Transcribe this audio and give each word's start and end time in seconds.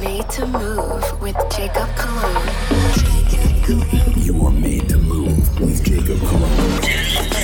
made 0.00 0.28
to 0.30 0.46
move 0.46 1.20
with 1.20 1.36
Jacob 1.50 1.88
Colon. 1.96 2.48
You 4.16 4.46
are 4.46 4.52
made 4.52 4.88
to 4.90 4.98
move 4.98 5.60
with 5.60 5.84
Jacob 5.84 6.20
Colon. 6.20 7.37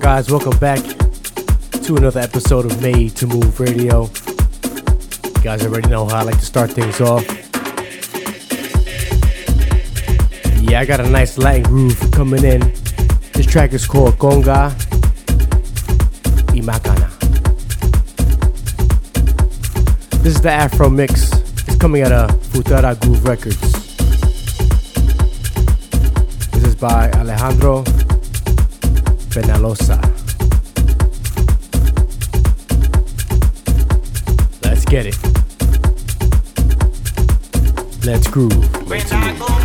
Guys? 0.00 0.30
Welcome 0.30 0.58
back 0.58 0.80
to 0.80 1.96
another 1.96 2.20
episode 2.20 2.66
of 2.66 2.82
Made 2.82 3.16
to 3.16 3.26
Move 3.26 3.58
Radio. 3.58 4.10
You 5.24 5.42
guys 5.42 5.64
already 5.64 5.88
know 5.88 6.04
how 6.04 6.16
I 6.16 6.22
like 6.22 6.38
to 6.38 6.44
start 6.44 6.72
things 6.72 7.00
off. 7.00 7.24
Yeah, 10.62 10.80
I 10.80 10.84
got 10.84 11.00
a 11.00 11.08
nice 11.08 11.38
Latin 11.38 11.62
groove 11.62 11.98
coming 12.12 12.44
in. 12.44 12.60
This 13.32 13.46
track 13.46 13.72
is 13.72 13.86
called 13.86 14.18
Conga 14.18 14.74
y 16.52 16.60
Macana. 16.60 17.08
This 20.22 20.34
is 20.34 20.40
the 20.40 20.50
Afro 20.50 20.90
mix. 20.90 21.32
It's 21.66 21.76
coming 21.76 22.02
out 22.02 22.12
of 22.12 22.30
Futura 22.48 23.00
Groove 23.00 23.24
Records. 23.24 23.60
This 26.50 26.64
is 26.64 26.74
by 26.74 27.10
Alejandro 27.12 27.84
Penalosa. 29.34 29.98
Let's 34.62 34.84
get 34.84 35.06
it. 35.06 35.18
Let's 38.04 38.28
groove. 38.30 38.54
Cuenta 38.86 39.34
con 39.36 39.63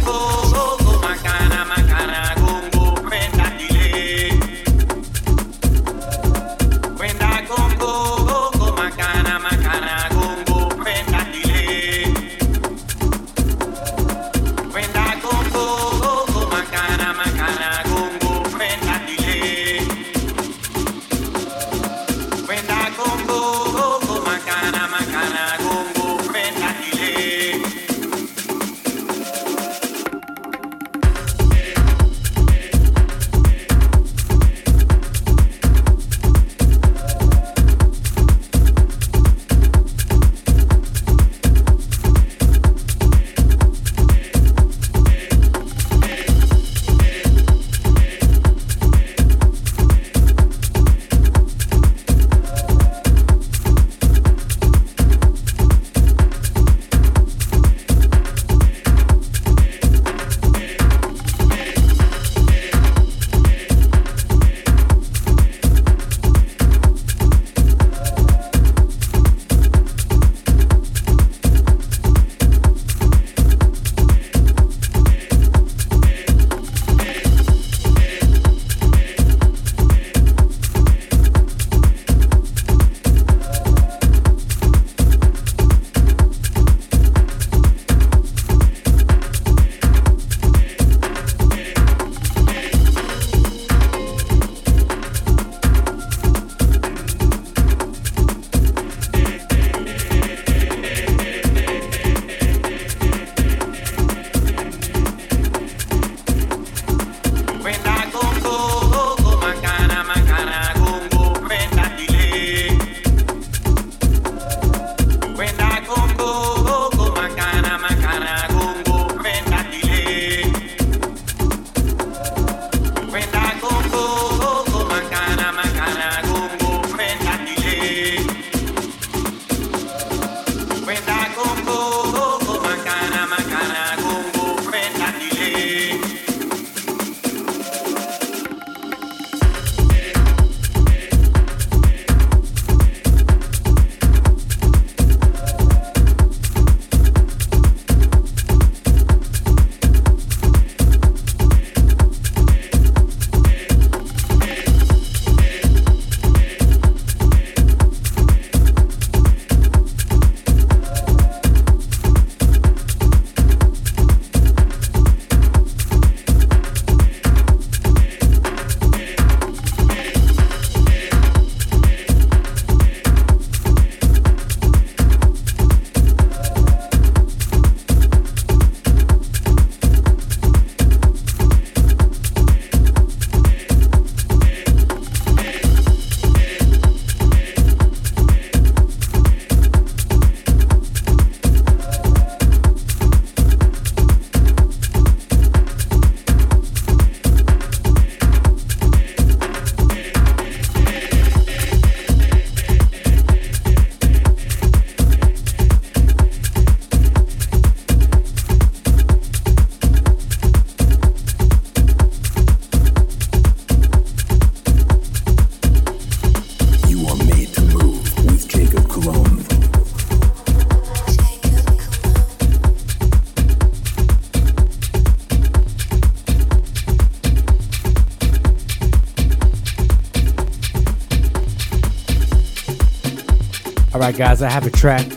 guys, 234.20 234.42
I 234.42 234.50
have 234.50 234.68
a 234.68 234.70
track. 234.70 235.08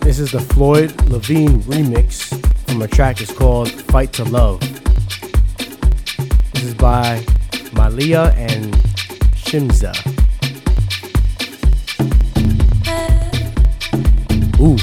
This 0.00 0.18
is 0.18 0.32
the 0.32 0.40
Floyd 0.40 0.90
Lavine 1.06 1.62
remix 1.62 2.34
from 2.68 2.82
a 2.82 2.88
track 2.88 3.18
that's 3.18 3.32
called 3.32 3.70
Fight 3.70 4.12
to 4.14 4.24
Love. 4.24 4.58
This 6.52 6.64
is 6.64 6.74
by 6.74 7.24
Malia 7.74 8.34
and 8.36 8.74
Shimza. 9.36 9.94
Ooh. 14.58 14.76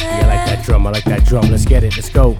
Yeah, 0.00 0.24
I 0.24 0.34
like 0.34 0.46
that 0.46 0.64
drum. 0.64 0.86
I 0.86 0.90
like 0.92 1.04
that 1.04 1.26
drum. 1.26 1.50
Let's 1.50 1.66
get 1.66 1.84
it. 1.84 1.94
Let's 1.94 2.08
go. 2.08 2.38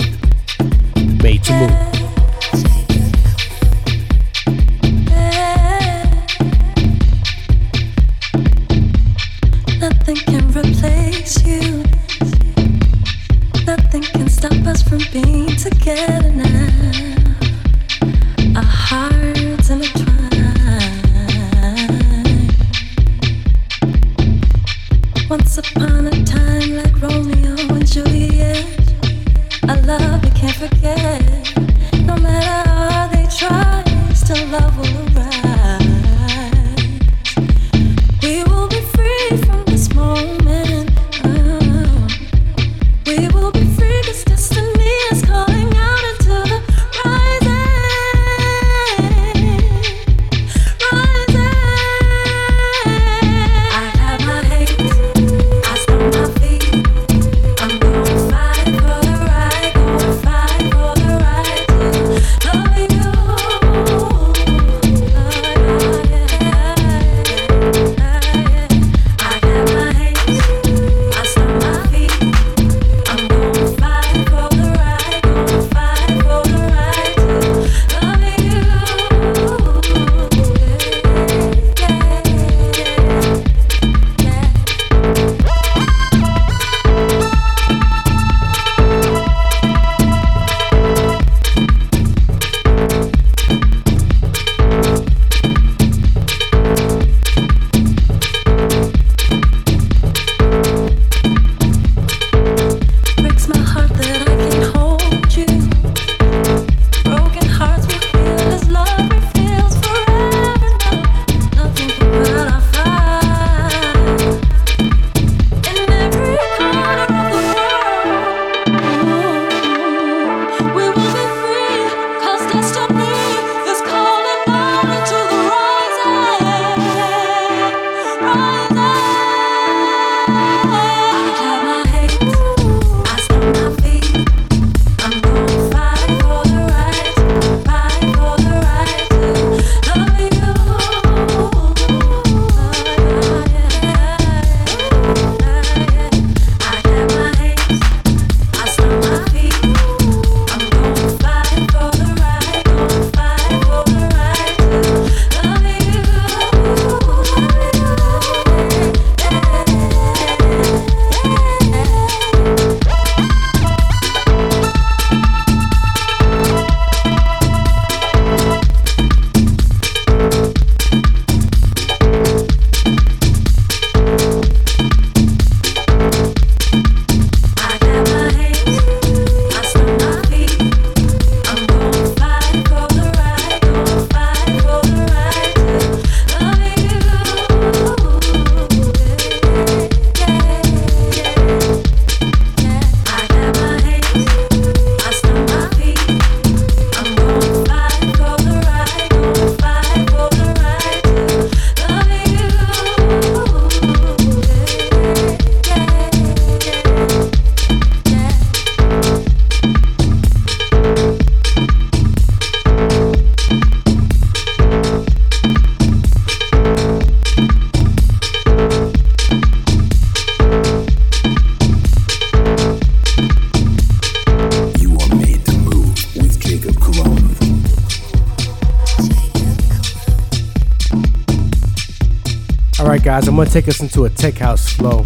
Alright, 232.89 233.03
guys, 233.03 233.29
I'm 233.29 233.37
gonna 233.37 233.51
take 233.51 233.69
us 233.69 233.81
into 233.81 234.07
a 234.07 234.09
tech 234.09 234.39
house 234.39 234.73
flow. 234.73 235.05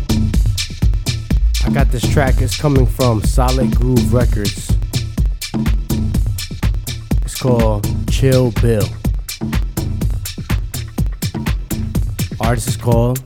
I 1.64 1.70
got 1.70 1.90
this 1.90 2.08
track, 2.12 2.40
it's 2.40 2.56
coming 2.56 2.86
from 2.86 3.20
Solid 3.24 3.74
Groove 3.74 4.14
Records. 4.14 4.70
It's 7.22 7.42
called 7.42 7.84
Chill 8.08 8.52
Bill. 8.62 8.86
Artist 12.40 12.68
is 12.68 12.76
called 12.76 13.18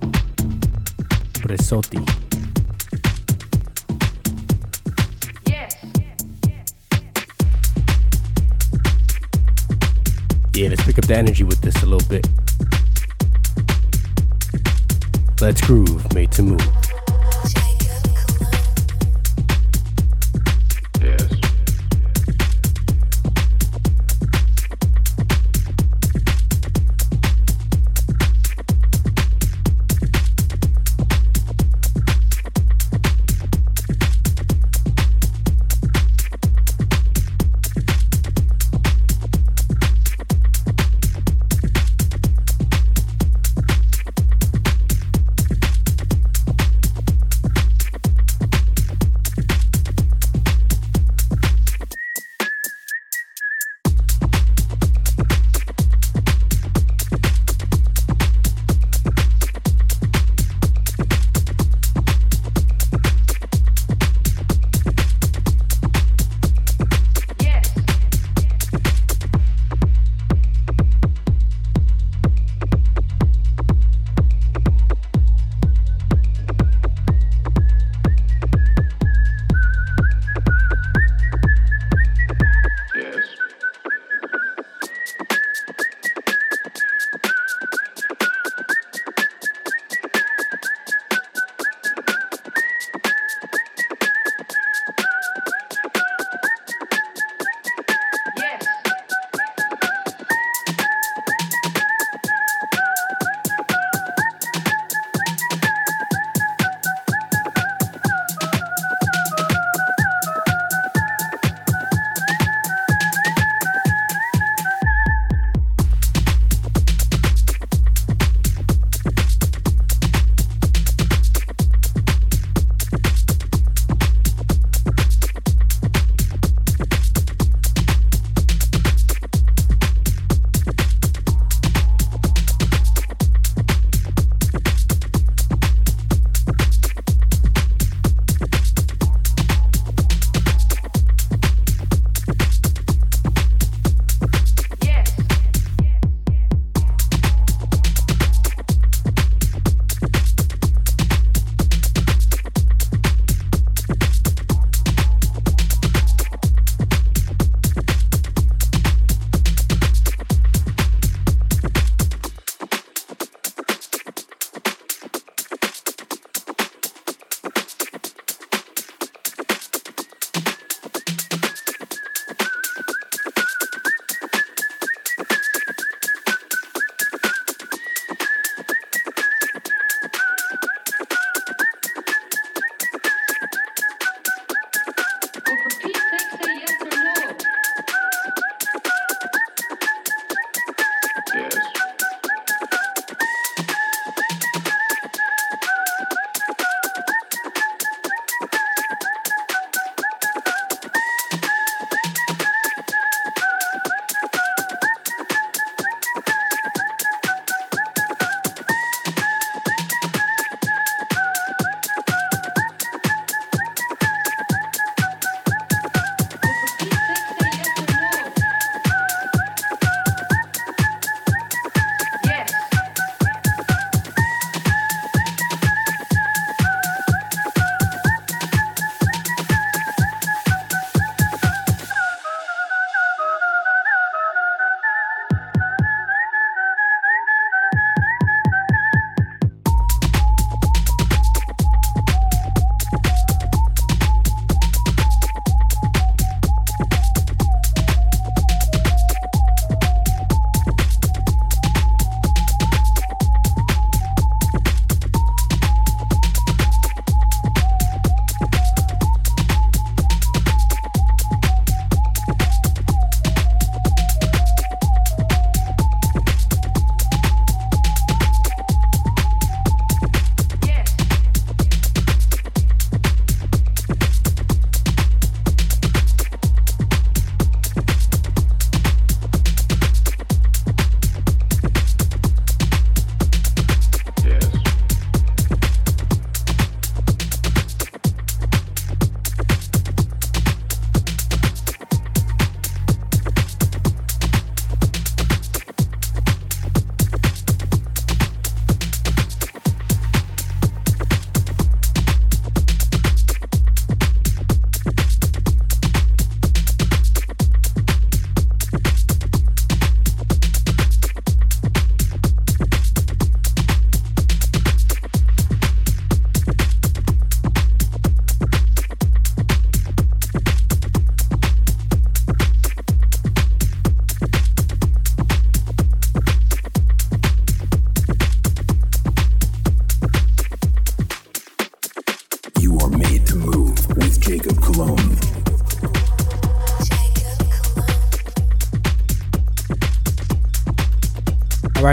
Presotti. 1.35 2.01
Yeah, 10.55 10.69
let's 10.71 10.83
pick 10.83 10.99
up 10.99 11.05
the 11.05 11.15
energy 11.15 11.45
with 11.45 11.61
this 11.61 11.83
a 11.83 11.85
little 11.85 12.09
bit. 12.09 12.27
Let's 15.39 15.61
groove, 15.61 16.15
made 16.15 16.33
to 16.33 16.43
move. 16.43 16.86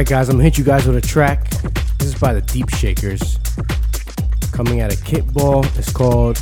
Guys, 0.06 0.30
I'm 0.30 0.36
gonna 0.36 0.44
hit 0.44 0.58
you 0.60 0.64
guys 0.64 0.86
with 0.86 0.98
a 0.98 1.02
track. 1.02 1.50
This 1.98 2.10
is 2.10 2.16
by 2.16 2.34
the 2.34 2.42
Deep 2.42 2.70
Shakers. 2.70 3.40
Coming 4.52 4.82
out 4.82 4.94
of 4.94 5.00
Kickball. 5.00 5.66
It's 5.76 5.92
called 5.92 6.36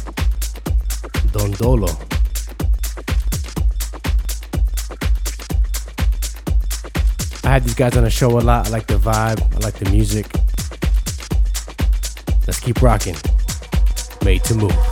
Dondolo. 1.32 1.90
I 7.46 7.50
had 7.50 7.64
these 7.64 7.76
guys 7.76 7.96
on 7.96 8.04
the 8.04 8.10
show 8.10 8.38
a 8.38 8.42
lot. 8.42 8.68
I 8.68 8.72
like 8.72 8.88
the 8.88 8.96
vibe, 8.96 9.42
I 9.54 9.58
like 9.60 9.76
the 9.76 9.90
music. 9.90 10.26
Let's 12.48 12.60
keep 12.60 12.82
rocking. 12.82 13.16
Made 14.26 14.44
to 14.46 14.56
move. 14.56 14.91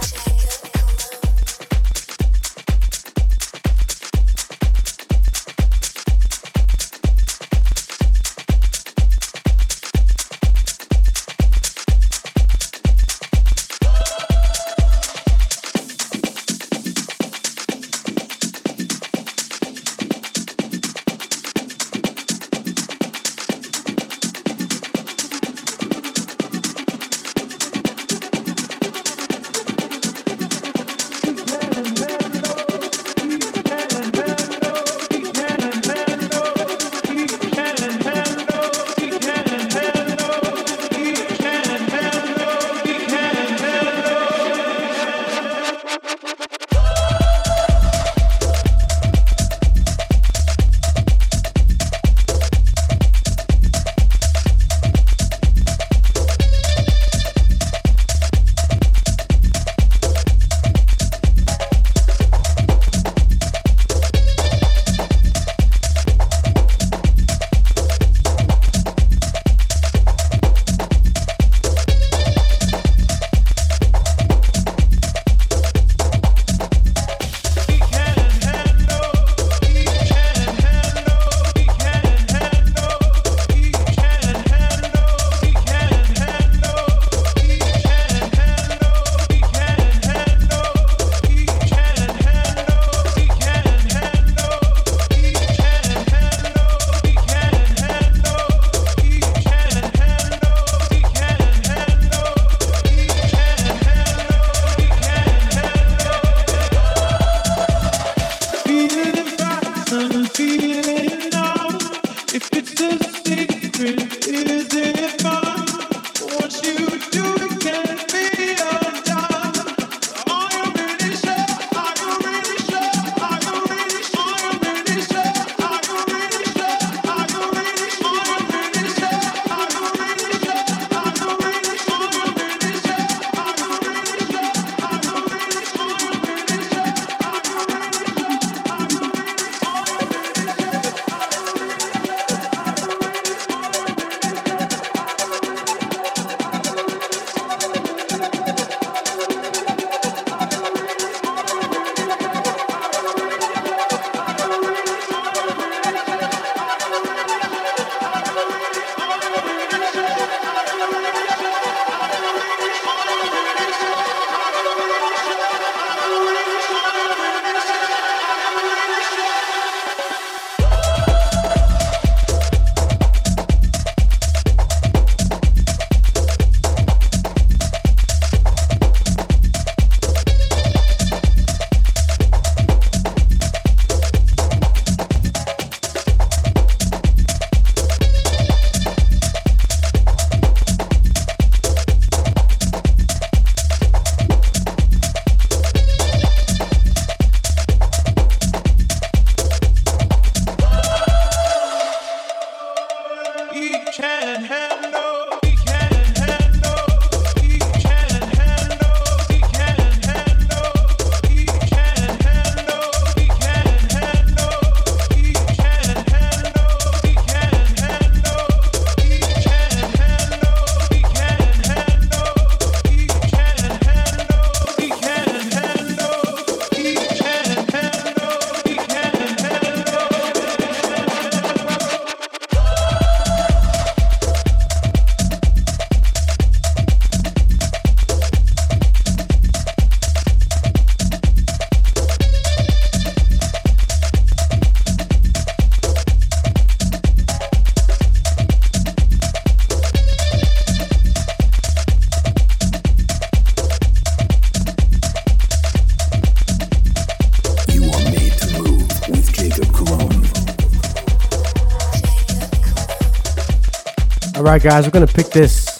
Right, 264.53 264.63
guys, 264.63 264.83
we're 264.83 264.89
gonna 264.89 265.05
pick 265.05 265.27
this, 265.27 265.77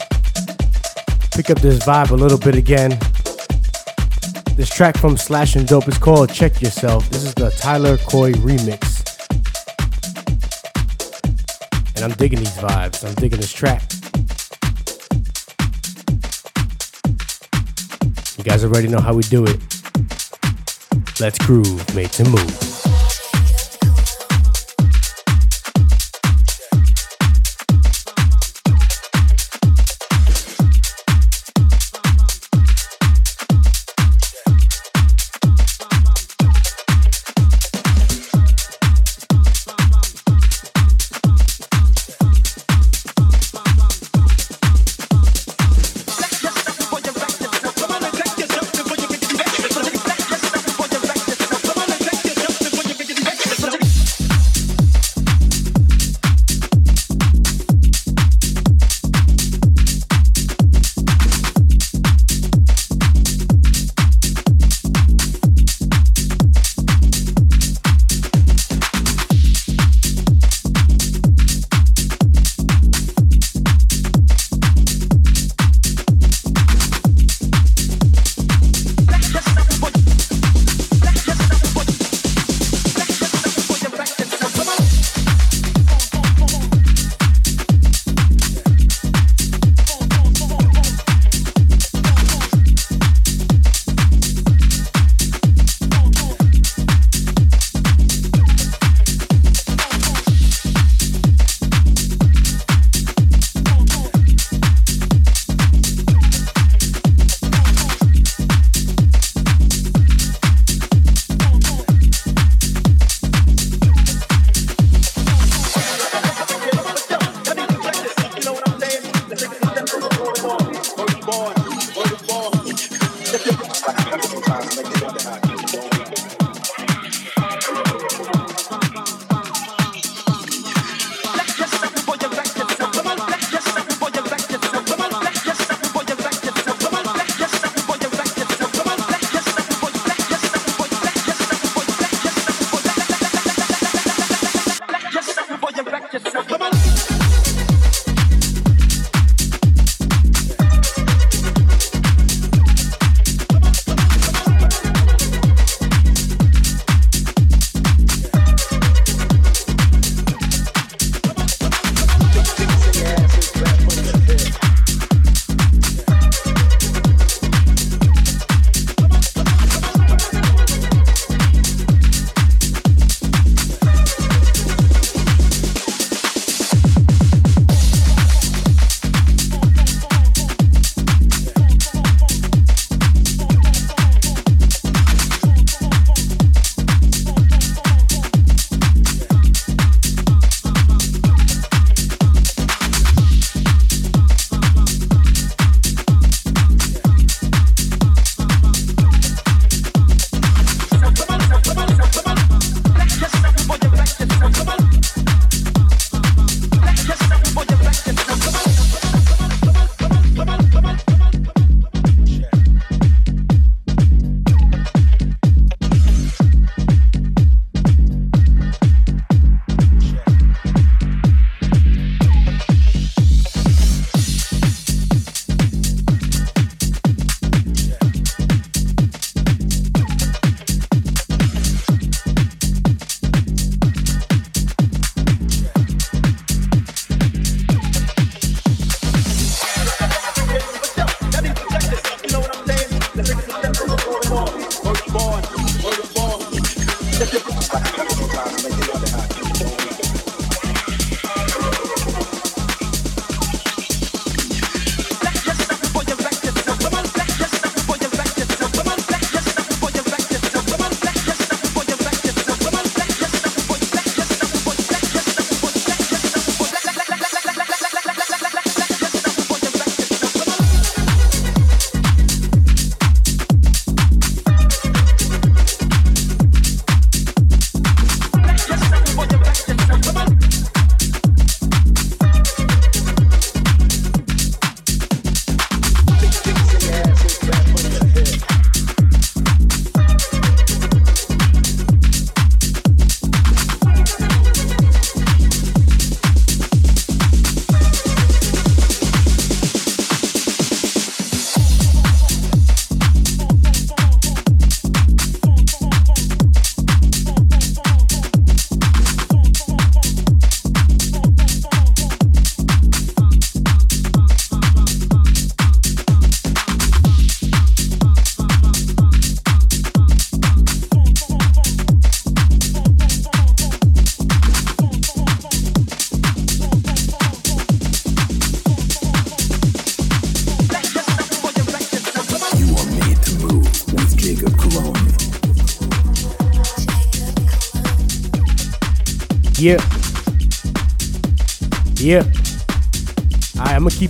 pick 1.31 1.49
up 1.49 1.59
this 1.59 1.79
vibe 1.79 2.11
a 2.11 2.15
little 2.15 2.37
bit 2.37 2.53
again. 2.53 2.91
This 4.55 4.69
track 4.69 4.95
from 4.95 5.17
Slash 5.17 5.55
and 5.55 5.67
Dope 5.67 5.87
is 5.87 5.97
called 5.97 6.31
Check 6.31 6.61
Yourself. 6.61 7.09
This 7.09 7.23
is 7.23 7.33
the 7.33 7.49
Tyler 7.49 7.97
Coy 7.97 8.31
remix. 8.33 8.99
And 11.95 12.03
I'm 12.03 12.15
digging 12.17 12.37
these 12.37 12.55
vibes. 12.57 13.07
I'm 13.07 13.15
digging 13.15 13.39
this 13.39 13.51
track. 13.51 13.81
You 18.37 18.43
guys 18.43 18.63
already 18.63 18.87
know 18.87 18.99
how 18.99 19.15
we 19.15 19.23
do 19.23 19.45
it. 19.45 19.59
Let's 21.19 21.39
groove, 21.39 21.95
make 21.95 22.13
some 22.13 22.29
move. 22.29 22.68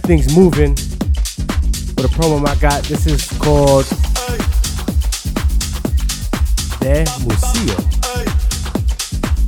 things 0.09 0.35
moving 0.35 0.71
with 0.71 2.03
a 2.03 2.09
promo 2.17 2.43
I 2.47 2.55
got. 2.55 2.81
This 2.85 3.05
is 3.05 3.27
called 3.37 3.85
De 6.79 7.05
Museo. 7.27 7.77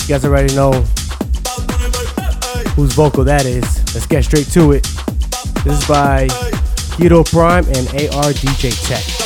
You 0.01 0.07
guys 0.07 0.23
already 0.23 0.53
know 0.53 0.71
whose 2.75 2.93
vocal 2.93 3.23
that 3.23 3.47
is. 3.47 3.65
Let's 3.95 4.05
get 4.05 4.23
straight 4.23 4.51
to 4.51 4.73
it. 4.73 4.83
This 5.63 5.81
is 5.81 5.87
by 5.87 6.27
Keto 6.93 7.27
Prime 7.27 7.65
and 7.65 7.87
AR 8.13 8.31
DJ 8.31 8.69
Tech. 8.87 9.21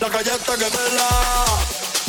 la 0.00 0.08
galleta 0.08 0.56
que 0.56 0.64
pela. 0.64 1.08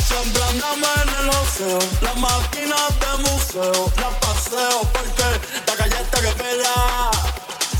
Sembrándome 0.08 0.88
en 1.02 1.08
el 1.20 1.28
oceo, 1.28 1.78
las 2.00 2.16
máquinas 2.16 2.88
de 3.00 3.22
museo, 3.22 3.92
las 3.96 4.14
paseo 4.24 4.80
porque 4.92 5.28
la 5.66 5.76
galleta 5.76 6.20
que 6.20 6.32
pela. 6.42 7.10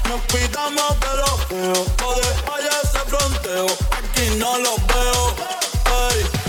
Nos 0.08 0.20
cuidamos 0.30 1.00
de 1.00 1.16
lo 1.16 1.36
feo, 1.48 1.86
o 2.06 2.56
de 2.56 2.68
ese 2.82 2.98
fronteo, 3.06 3.66
aquí 3.90 4.36
no 4.36 4.58
los 4.58 4.86
veo. 4.86 5.34
Hey. 5.86 6.41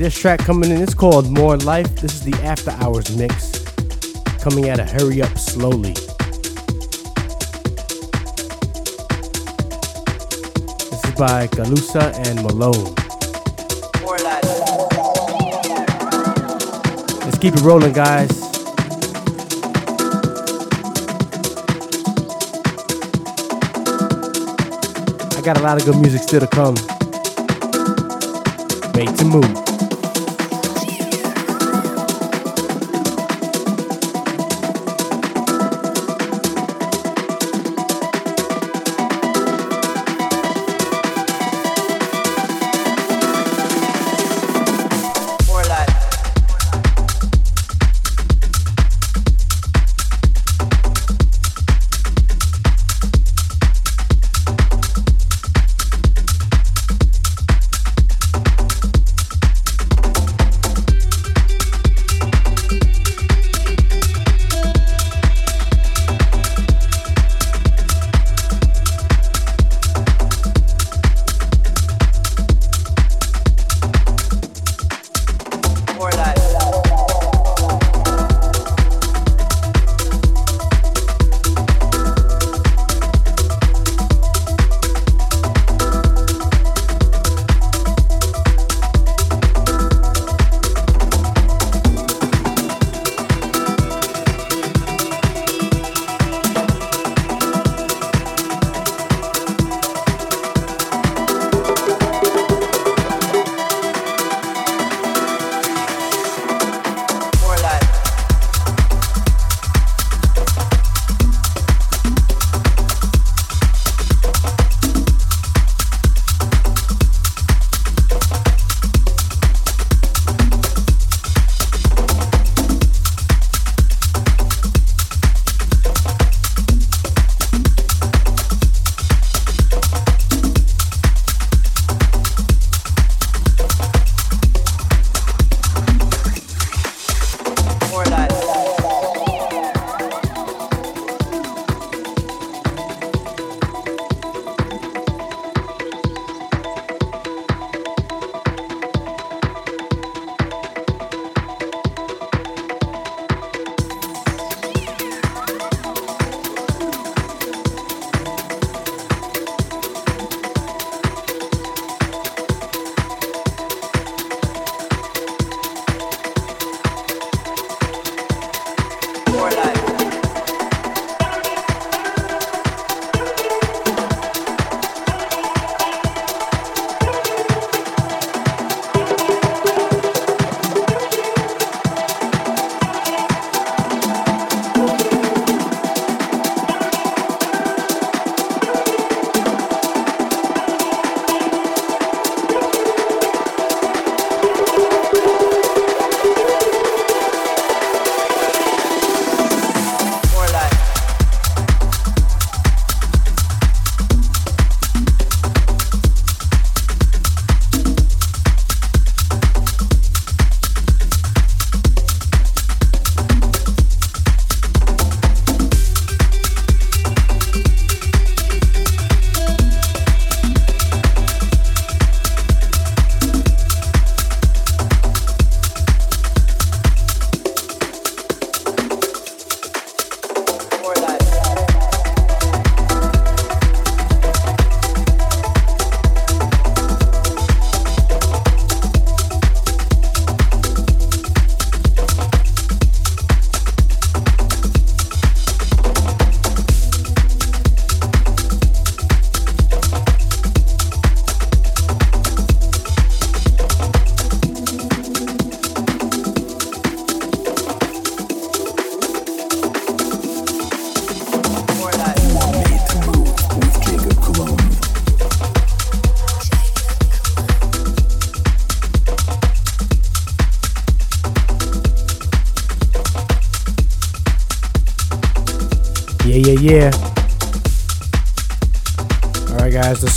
this 0.00 0.18
track 0.18 0.38
coming 0.40 0.70
in 0.70 0.80
is 0.80 0.94
called 0.94 1.30
More 1.30 1.58
Life. 1.58 1.96
This 1.96 2.14
is 2.14 2.22
the 2.22 2.32
After 2.42 2.70
Hours 2.70 3.14
mix, 3.18 3.58
coming 4.42 4.70
at 4.70 4.80
a 4.80 4.84
hurry 4.84 5.20
up 5.20 5.36
slowly. 5.36 5.92
This 10.88 11.04
is 11.04 11.14
by 11.18 11.48
Galusa 11.48 12.14
and 12.26 12.42
Malone. 12.42 12.94
More 14.00 14.16
Life. 14.20 14.42
Let's 17.26 17.36
keep 17.36 17.52
it 17.54 17.60
rolling, 17.60 17.92
guys. 17.92 18.30
I 25.36 25.42
got 25.44 25.58
a 25.58 25.62
lot 25.62 25.78
of 25.78 25.84
good 25.84 25.96
music 26.00 26.22
still 26.22 26.40
to 26.40 26.46
come. 26.46 26.74
Made 28.94 29.14
to 29.18 29.24
move. 29.26 29.69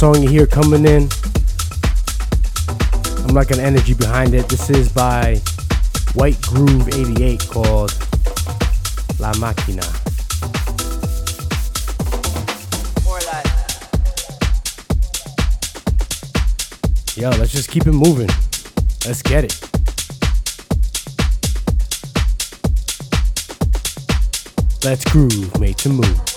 song 0.04 0.22
you 0.22 0.28
hear 0.28 0.46
coming 0.46 0.86
in. 0.86 1.08
I'm 3.26 3.34
not 3.34 3.48
gonna 3.48 3.62
energy 3.62 3.94
behind 3.94 4.34
it. 4.34 4.50
This 4.50 4.70
is 4.70 4.92
by 4.92 5.38
White 6.14 6.42
Groove 6.42 6.90
88 6.90 7.48
called 7.48 7.94
La 9.18 9.32
Máquina. 9.40 9.82
Yo, 17.16 17.30
let's 17.40 17.54
just 17.54 17.70
keep 17.70 17.88
it 17.88 17.94
moving. 17.94 18.28
Let's 19.06 19.22
get 19.22 19.46
it. 19.46 19.58
Let's 24.84 25.06
groove, 25.06 25.58
make 25.62 25.78
to 25.78 25.88
move. 25.88 26.33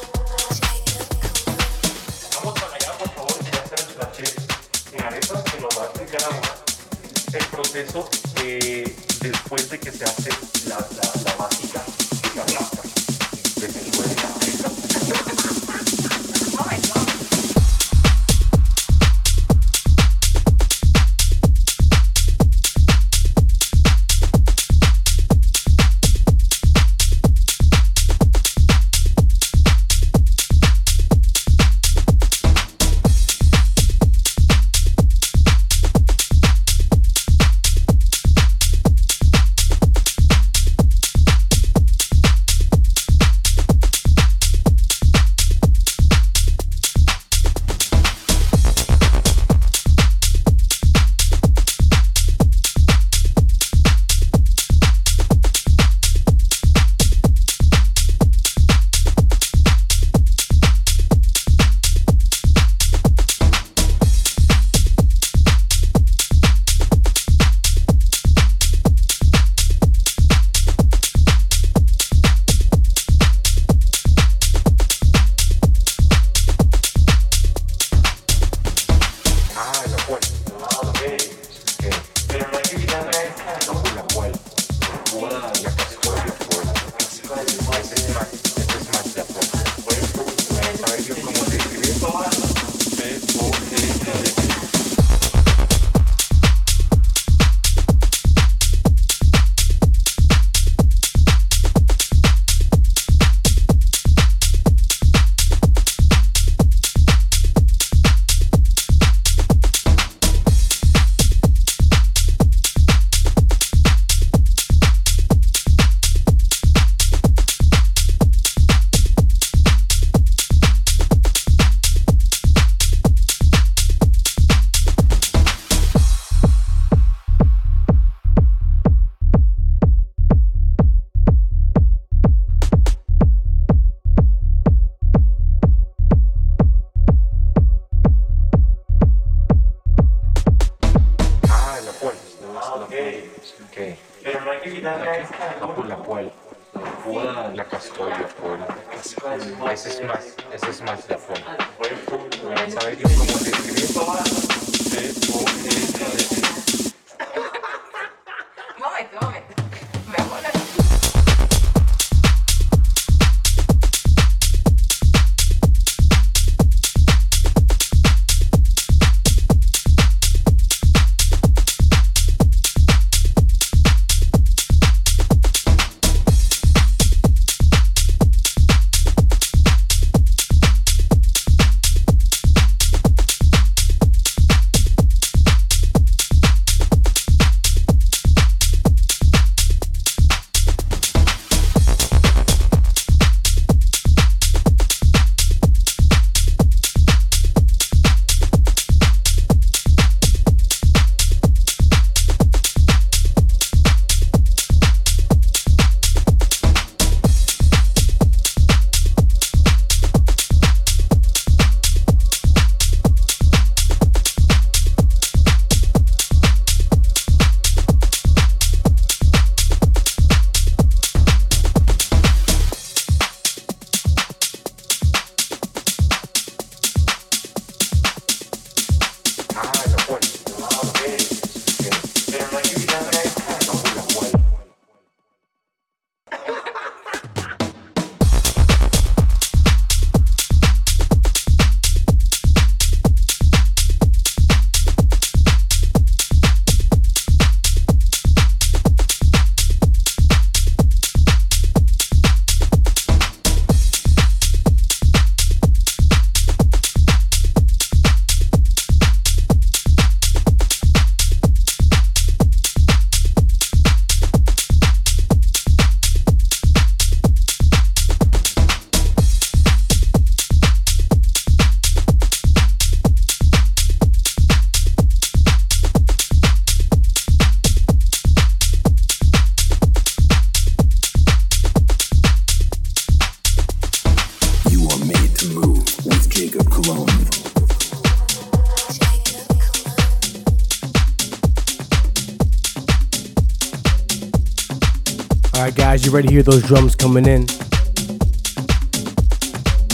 You 296.06 296.12
ready 296.12 296.28
to 296.28 296.34
hear 296.34 296.42
those 296.42 296.62
drums 296.62 296.94
coming 296.94 297.26
in? 297.26 297.46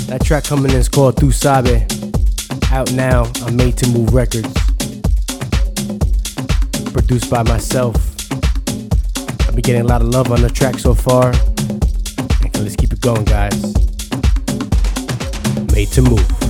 That 0.08 0.20
track 0.22 0.44
coming 0.44 0.70
in 0.70 0.76
is 0.76 0.88
called 0.88 1.16
Tu 1.16 1.32
Sabe. 1.32 1.86
Out 2.70 2.92
now 2.92 3.22
on 3.46 3.56
Made 3.56 3.78
to 3.78 3.88
Move 3.88 4.12
Records. 4.12 4.52
Produced 6.92 7.30
by 7.30 7.42
myself. 7.44 7.96
I've 9.48 9.54
been 9.54 9.62
getting 9.62 9.82
a 9.82 9.86
lot 9.86 10.02
of 10.02 10.08
love 10.08 10.30
on 10.30 10.42
the 10.42 10.50
track 10.50 10.78
so 10.78 10.92
far. 10.92 11.32
Let's 12.60 12.76
keep 12.76 12.92
it 12.92 13.00
going, 13.00 13.24
guys. 13.24 13.62
Made 15.72 15.88
to 15.92 16.02
Move. 16.02 16.41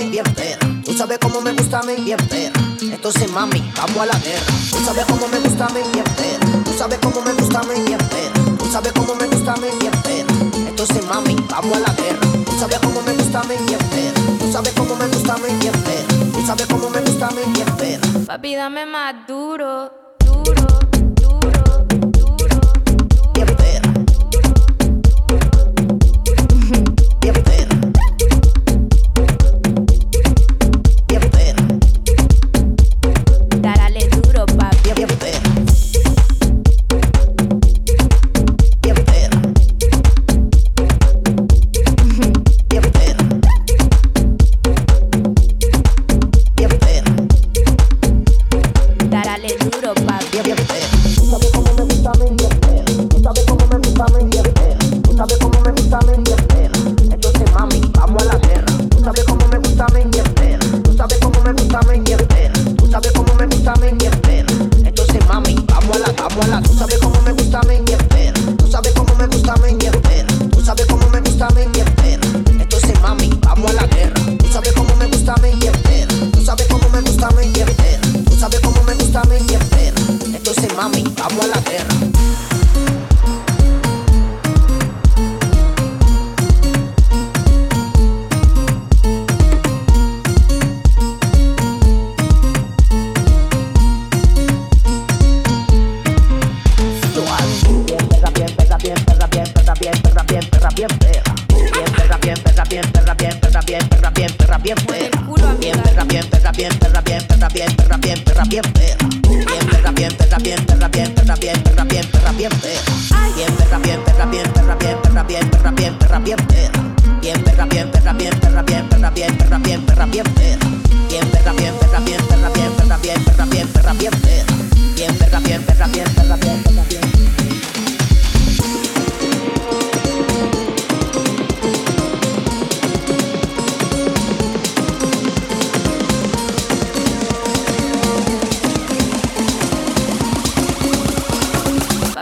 Mí, 0.00 0.10
bien 0.10 0.24
perra. 0.34 0.66
Tú 0.84 0.92
sabes 0.92 1.18
cómo 1.18 1.40
me 1.40 1.52
gusta 1.52 1.80
a 1.80 1.82
mí, 1.82 1.94
bien 2.04 2.18
perra. 2.28 2.60
Entonces, 2.80 3.30
mami, 3.30 3.62
vamos 3.76 3.98
a 3.98 4.06
la 4.06 4.18
guerra. 4.18 4.46
Tú 4.70 4.78
sabes 4.84 5.04
cómo 5.06 5.28
me 5.28 5.38
gusta 5.38 5.66
a 5.66 5.70
mí, 5.70 5.80
bien 5.92 6.04
perra. 6.04 6.64
Tú 6.64 6.72
sabes 6.76 6.98
cómo 6.98 7.20
me 7.22 7.32
gusta 7.32 7.60
a 7.60 7.62
mí, 7.64 7.74
bien 7.86 7.98
perra. 7.98 8.56
Tú 8.58 8.66
sabes 8.72 8.92
cómo 8.92 9.14
me 9.14 9.26
gusta 9.26 9.52
a 9.52 9.56
mí, 9.56 9.68
bien 9.78 9.92
perra. 10.02 10.68
Entonces, 10.68 11.06
mami, 11.06 11.36
vamos 11.48 11.76
a 11.76 11.80
la 11.80 11.94
guerra. 11.94 12.20
Tú 12.44 12.52
sabes 12.58 12.78
cómo 12.80 13.02
me 13.02 13.12
gusta 13.12 13.40
a 13.40 13.44
mí, 13.44 13.54
bien 13.66 13.78
perra. 13.78 14.38
Tú 14.38 14.52
sabes 14.52 14.72
cómo 14.74 14.96
me 14.96 15.06
gusta 15.06 15.34
a 15.34 15.38
mí, 15.38 15.48
bien 15.60 15.72
perra. 15.72 16.32
Tú 16.32 16.46
sabes 16.46 16.66
cómo 16.66 16.90
me 16.90 17.00
gusta 17.00 17.26
a 17.26 17.30
mí, 17.30 17.42
bien 17.52 17.76
perra. 17.76 18.26
Papi, 18.26 18.54
dame 18.54 18.86
más 18.86 19.19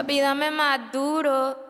track 0.05 1.68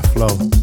Flow. 0.00 0.57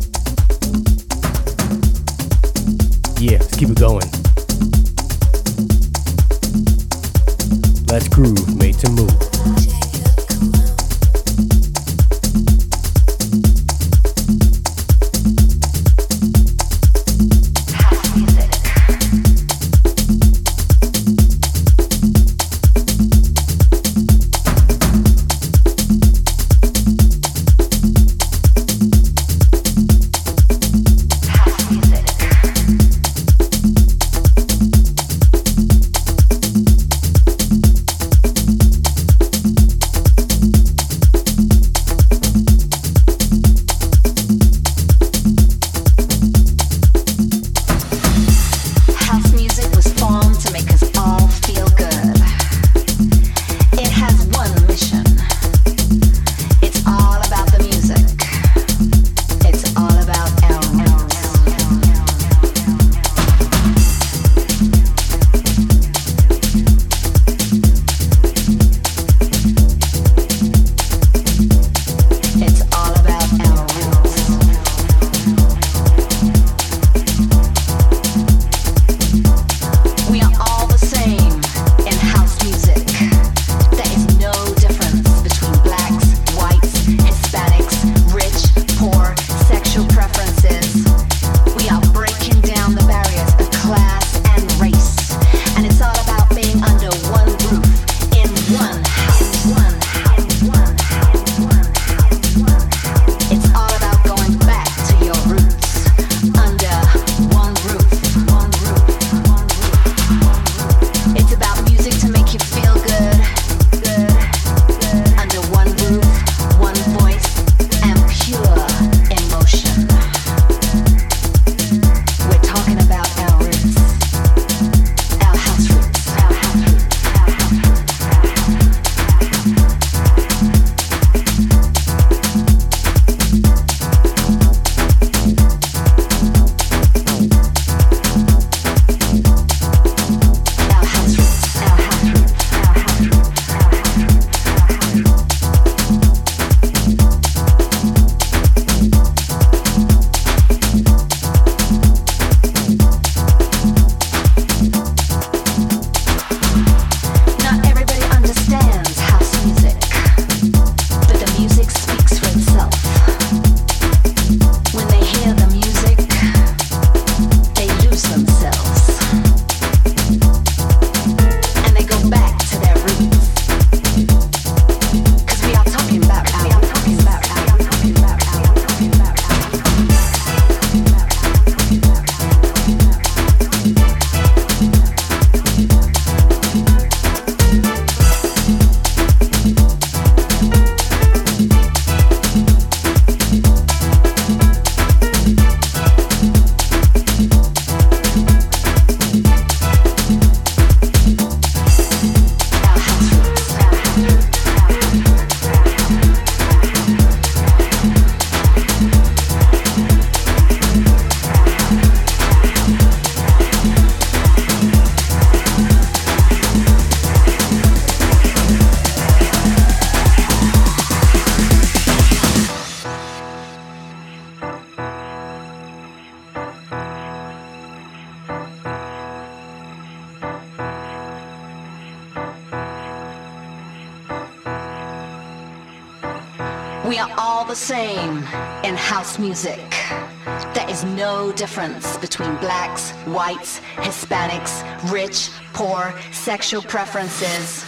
Hispanics, 244.15 244.91
rich, 244.93 245.29
poor, 245.51 245.93
sexual 246.13 246.61
preferences. 246.61 247.65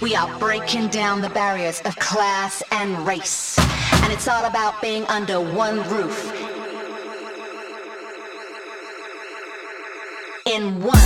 We 0.00 0.16
are 0.16 0.38
breaking 0.38 0.88
down 0.88 1.20
the 1.20 1.28
barriers 1.28 1.82
of 1.82 1.94
class 1.96 2.62
and 2.70 3.06
race. 3.06 3.58
And 4.02 4.10
it's 4.10 4.26
all 4.26 4.46
about 4.46 4.80
being 4.80 5.04
under 5.04 5.40
one 5.40 5.86
roof. 5.90 6.32
In 10.46 10.82
one 10.82 11.03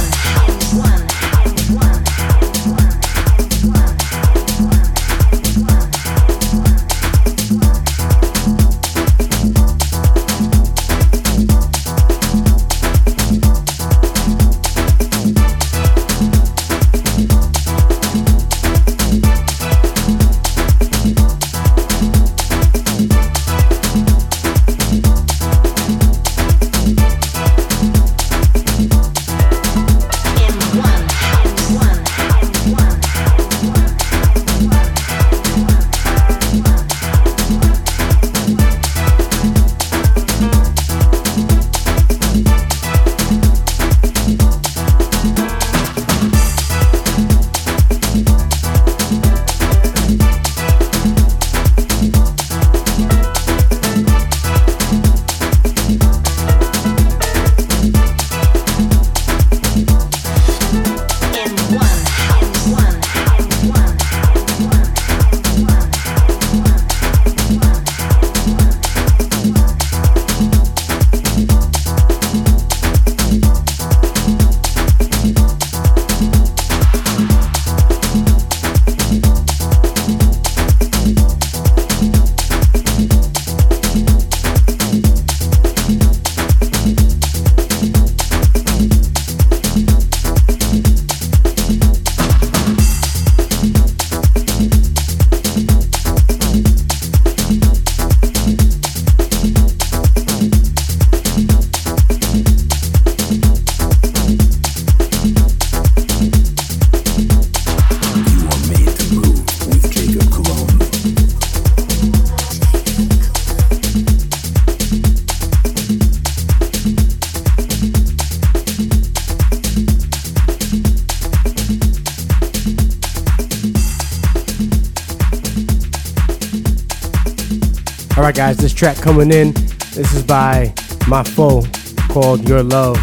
guys, 128.49 128.57
this 128.57 128.73
track 128.73 128.97
coming 128.97 129.31
in. 129.31 129.53
This 129.93 130.15
is 130.15 130.23
by 130.23 130.73
my 131.07 131.23
foe 131.23 131.65
called 132.09 132.49
Your 132.49 132.63
Love. 132.63 132.97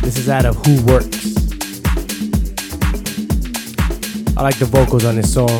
This 0.00 0.16
is 0.16 0.30
out 0.30 0.46
of 0.46 0.56
Who 0.64 0.82
Works. 0.86 1.36
I 4.38 4.42
like 4.42 4.58
the 4.58 4.64
vocals 4.64 5.04
on 5.04 5.16
this 5.16 5.34
song. 5.34 5.50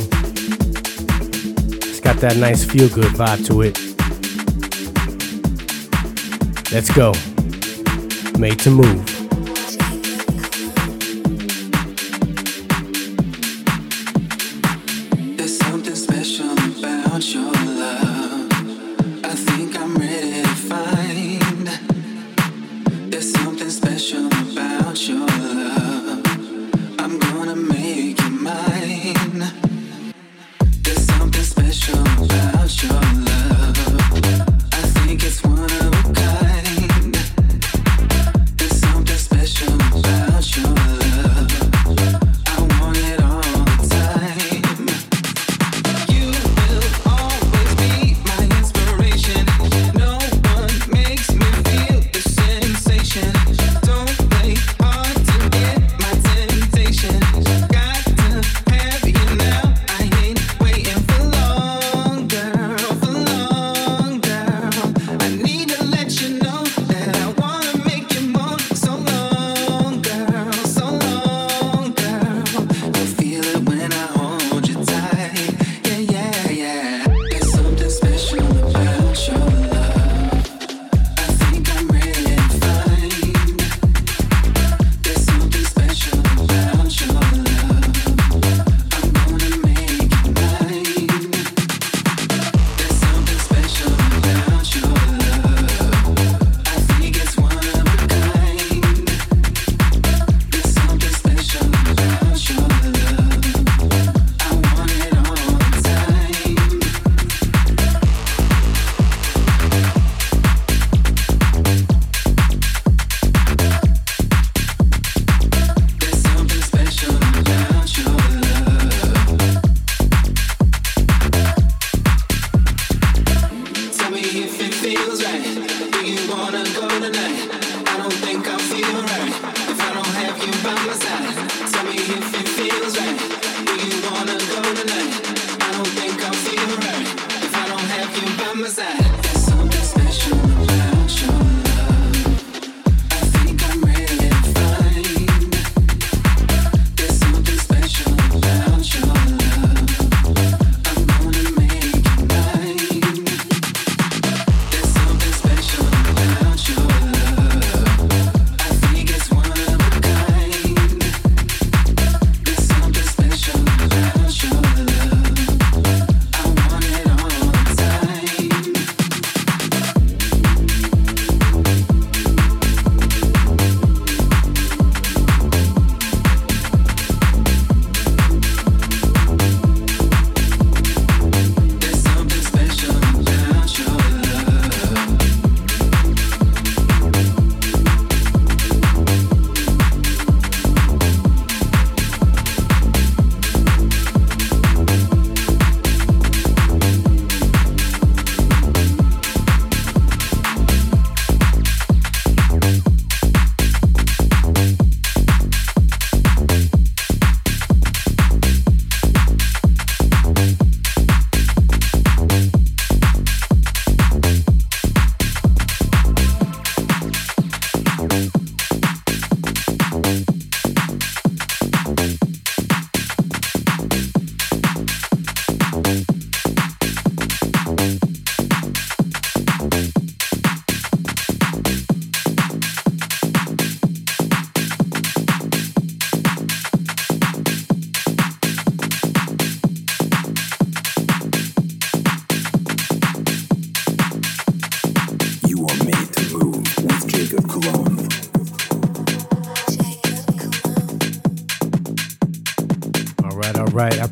It's 1.82 2.00
got 2.00 2.16
that 2.16 2.38
nice 2.38 2.64
feel 2.64 2.88
good 2.88 3.12
vibe 3.12 3.44
to 3.48 3.60
it. 3.60 3.78
Let's 6.72 6.90
go. 6.90 7.12
Made 8.38 8.58
to 8.60 8.70
move. 8.70 9.17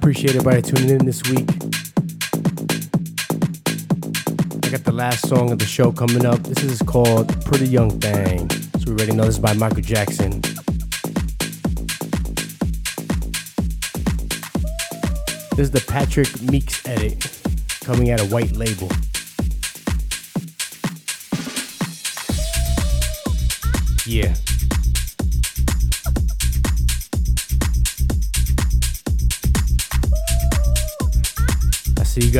Appreciate 0.07 0.37
everybody 0.37 0.63
tuning 0.63 0.91
in 0.91 1.05
this 1.05 1.21
week. 1.25 1.49
I 4.63 4.69
got 4.71 4.85
the 4.85 4.93
last 4.95 5.29
song 5.29 5.51
of 5.51 5.59
the 5.59 5.67
show 5.67 5.91
coming 5.91 6.25
up. 6.25 6.41
This 6.45 6.63
is 6.63 6.81
called 6.81 7.45
Pretty 7.45 7.67
Young 7.67 7.91
Thing. 7.99 8.49
So 8.79 8.85
we 8.87 8.93
already 8.93 9.15
know 9.15 9.25
this 9.25 9.35
is 9.35 9.41
by 9.41 9.55
Michael 9.55 9.83
Jackson. 9.83 10.41
This 15.57 15.59
is 15.59 15.71
the 15.73 15.85
Patrick 15.89 16.41
Meeks 16.41 16.87
edit 16.87 17.29
coming 17.81 18.13
out 18.13 18.21
of 18.21 18.31
White 18.31 18.53
Label. 18.53 18.89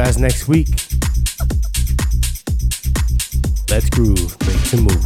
guys 0.07 0.19
next 0.19 0.47
week. 0.47 0.69
Let's 3.69 3.91
groove, 3.91 4.37
make 4.47 4.65
some 4.67 4.83
moves. 4.83 5.06